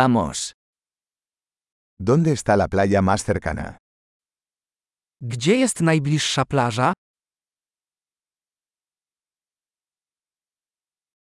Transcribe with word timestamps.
Vamos. 0.00 0.52
¿Dónde 1.98 2.32
está 2.32 2.54
la 2.56 2.68
playa 2.68 3.00
más 3.00 3.24
cercana? 3.24 3.78
Gdzie 5.22 5.56
jest 5.56 5.80
najbliższa 5.80 6.44
plaża? 6.44 6.92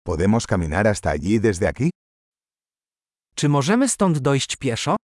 ¿Podemos 0.05 0.45
caminar 0.47 0.87
hasta 0.87 1.09
allí 1.11 1.39
desde 1.39 1.67
aquí? 1.67 1.89
Czy 3.35 3.49
możemy 3.49 3.89
stąd 3.89 4.17
dojść 4.19 4.55
pieszo? 4.55 4.95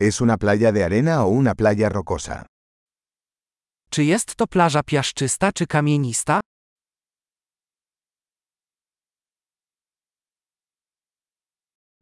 ¿Es 0.00 0.20
una 0.20 0.36
playa 0.38 0.72
de 0.72 0.84
arena 0.84 1.24
o 1.24 1.28
una 1.28 1.54
playa 1.54 1.88
rocosa? 1.88 2.46
Czy 3.90 4.04
jest 4.04 4.36
to 4.36 4.46
plaża 4.46 4.82
piaszczysta 4.82 5.52
czy 5.52 5.66
kamienista? 5.66 6.40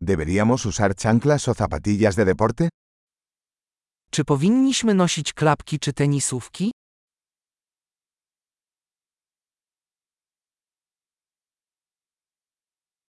¿Deberíamos 0.02 0.64
usar 0.64 0.94
chanclas 0.96 1.46
o 1.48 1.54
zapatillas 1.54 2.16
de 2.16 2.24
deporte? 2.24 2.68
Czy 4.10 4.24
powinniśmy 4.24 4.94
nosić 4.94 5.32
klapki 5.32 5.78
czy 5.78 5.92
tenisówki? 5.92 6.70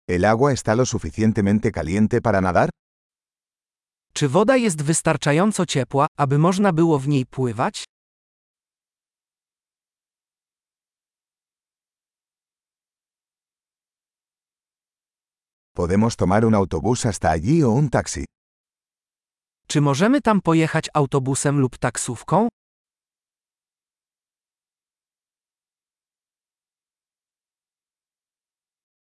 ¿El 0.08 0.24
agua 0.24 0.52
está 0.52 0.74
lo 0.74 0.86
suficientemente 0.86 1.70
caliente 1.70 2.20
para 2.20 2.40
nadar? 2.40 2.70
Czy 4.12 4.28
woda 4.28 4.56
jest 4.56 4.82
wystarczająco 4.82 5.66
ciepła, 5.66 6.06
aby 6.18 6.38
można 6.38 6.72
było 6.72 6.98
w 6.98 7.08
niej 7.08 7.26
pływać? 7.26 7.84
¿Podemos 15.74 16.16
tomar 16.16 16.44
un 16.44 16.54
autobús 16.54 17.06
hasta 17.06 17.30
allí 17.30 17.62
o 17.62 17.70
un 17.70 17.88
taxi? 17.90 18.24
Czy 19.66 19.80
możemy 19.80 20.20
tam 20.20 20.40
pojechać 20.40 20.88
autobusem 20.94 21.60
lub 21.60 21.78
taksówką? 21.78 22.48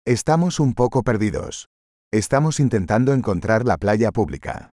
Estamos 0.05 0.59
un 0.59 0.73
poco 0.73 1.03
perdidos. 1.03 1.65
Estamos 2.13 2.59
intentando 2.59 3.13
encontrar 3.13 3.65
la 3.65 3.77
playa 3.77 4.11
pública. 4.11 4.69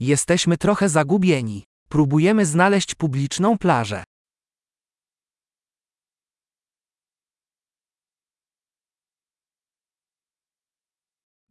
Jesteśmy 0.00 0.56
trochę 0.58 0.88
zagubieni. 0.88 1.64
Próbujemy 1.88 2.46
znaleźć 2.46 2.94
publiczną 2.94 3.58
plażę. 3.58 4.04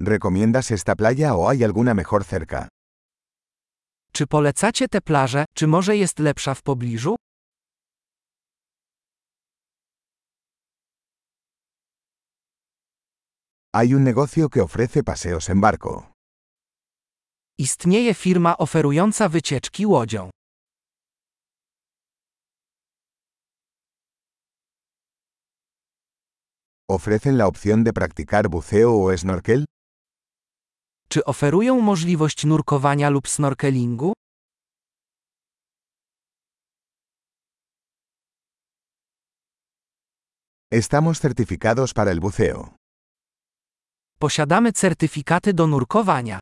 ¿Recomiendas 0.07 0.71
esta 0.71 0.95
playa 0.95 1.35
o 1.35 1.49
hay 1.49 1.65
alguna 1.65 1.93
mejor 1.93 2.23
cerca? 2.23 2.69
Czy 4.13 4.27
polecacie 4.27 4.87
tę 4.87 5.01
plażę, 5.01 5.45
czy 5.55 5.67
może 5.67 5.97
jest 5.97 6.19
lepsza 6.19 6.53
w 6.53 6.61
pobliżu? 6.61 7.15
Hay 13.75 13.95
un 13.95 14.03
negocio 14.03 14.49
que 14.49 14.63
ofrece 14.63 15.03
paseos 15.03 15.49
en 15.49 15.61
barco. 15.61 16.11
Istnieje 17.59 18.13
firma 18.13 18.57
oferująca 18.57 19.29
wycieczki 19.29 19.85
łodzią. 19.85 20.29
¿Ofrecen 26.89 27.37
la 27.37 27.47
opción 27.47 27.83
de 27.83 27.93
practicar 27.93 28.49
buceo 28.49 29.03
o 29.03 29.17
snorkel? 29.17 29.65
Czy 31.09 31.25
oferują 31.25 31.81
możliwość 31.81 32.45
nurkowania 32.45 33.09
lub 33.09 33.27
snorkelingu? 33.27 34.13
Estamos 40.71 41.19
certificados 41.19 41.93
para 41.93 42.11
el 42.11 42.19
buceo. 42.19 42.75
Posiadamy 44.19 44.71
certyfikaty 44.73 45.53
do 45.53 45.67
nurkowania. 45.67 46.39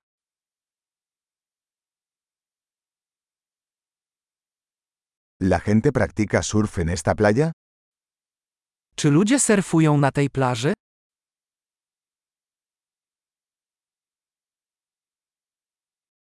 ¿La 5.41 5.59
gente 5.59 5.91
practica 5.91 6.41
surf 6.41 6.79
en 6.79 6.89
esta 6.89 7.15
playa? 7.15 7.51
Czy 8.95 9.11
ludzie 9.11 9.39
surfują 9.39 9.97
na 9.97 10.11
tej 10.11 10.29
plaży? 10.29 10.73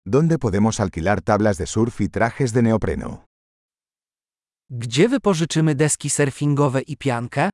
¿Dónde 0.06 0.38
podemos 0.38 0.80
alquilar 0.80 1.22
tablas 1.22 1.56
de 1.56 1.66
surf 1.66 2.00
y 2.00 2.08
trajes 2.10 2.52
de 2.52 2.62
neopreno? 2.62 3.24
Gdzie 4.70 5.08
wypożyczymy 5.08 5.74
deski 5.74 6.10
surfingowe 6.10 6.80
i 6.80 6.96
piankę? 6.96 7.50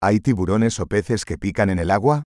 ¿Hay 0.00 0.20
tiburones 0.20 0.80
o 0.80 0.86
peces 0.86 1.24
que 1.24 1.36
pican 1.38 1.70
en 1.70 1.78
el 1.78 1.90
agua? 1.90 2.22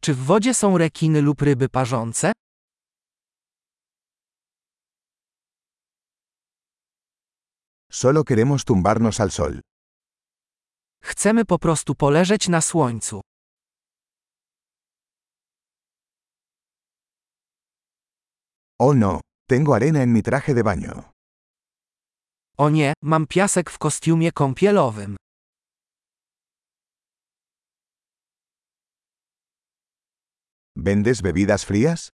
Czy 0.00 0.14
w 0.14 0.18
wodzie 0.24 0.54
są 0.54 0.78
rekiny 0.78 1.20
lub 1.22 1.42
ryby 1.42 1.68
parzące? 1.68 2.32
Solo 7.90 8.24
queremos 8.24 8.64
tumbarnos 8.64 9.20
al 9.20 9.30
sol. 9.30 9.60
Chcemy 11.02 11.44
po 11.44 11.58
prostu 11.58 11.94
poleżeć 11.94 12.48
na 12.48 12.60
słońcu. 12.60 13.20
Oh 18.78 18.94
no, 18.94 19.20
tengo 19.48 19.74
arena 19.74 20.00
en 20.02 20.12
mi 20.12 20.22
traje 20.22 20.54
de 20.54 20.62
baño. 20.62 21.12
O 22.58 22.70
nie, 22.70 22.92
mam 23.02 23.26
piasek 23.26 23.70
w 23.70 23.78
kostiumie 23.78 24.32
kąpielowym. 24.32 25.16
¿Vendes 30.76 31.20
bebidas 31.22 31.64
frías? 31.64 32.08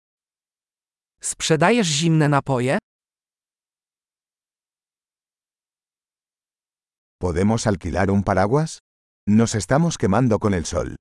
Sprzedajesz 1.22 1.88
zimne 1.88 2.30
napoje? 2.30 2.78
¿Podemos 7.26 7.66
alquilar 7.66 8.12
un 8.12 8.22
paraguas? 8.24 8.72
Nos 9.28 9.56
estamos 9.56 9.98
quemando 9.98 10.38
con 10.38 10.54
el 10.54 10.66
sol. 10.66 10.96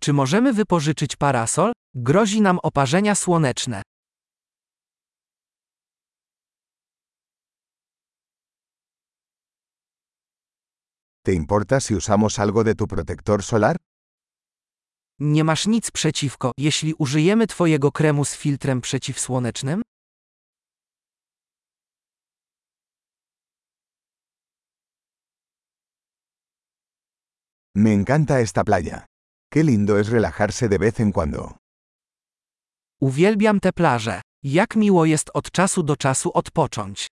Czy 0.00 0.12
możemy 0.12 0.52
wypożyczyć 0.52 1.16
parasol? 1.16 1.72
Grozi 1.94 2.40
nam 2.42 2.58
oparzenia 2.62 3.14
słoneczne. 3.14 3.82
¿Te 11.22 11.32
importa 11.32 11.80
si 11.80 11.94
usamos 11.94 12.38
algo 12.38 12.64
de 12.64 12.74
tu 12.74 12.86
protector 12.86 13.42
solar? 13.42 13.76
Nie 15.18 15.44
masz 15.44 15.66
nic 15.66 15.90
przeciwko, 15.90 16.52
jeśli 16.58 16.94
użyjemy 16.94 17.46
Twojego 17.46 17.92
kremu 17.92 18.24
z 18.24 18.36
filtrem 18.36 18.80
przeciwsłonecznym? 18.80 19.82
Me 27.76 27.92
encanta 27.92 28.40
esta 28.40 28.62
playa. 28.62 29.06
Qué 29.52 29.64
lindo 29.64 29.98
es 29.98 30.08
relajarse 30.08 30.68
de 30.68 30.78
vez 30.78 31.00
en 31.00 31.12
cuando. 31.12 31.56
Uwielbiam 33.00 33.60
tę 33.60 33.72
plażę. 33.72 34.20
Jak 34.42 34.76
miło 34.76 35.04
jest 35.04 35.30
od 35.34 35.50
czasu 35.50 35.82
do 35.82 35.96
czasu 35.96 36.30
odpocząć. 36.34 37.08